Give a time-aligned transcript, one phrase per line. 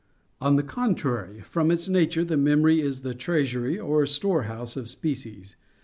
[0.41, 5.55] On the contrary, From its nature the memory is the treasury or storehouse of species.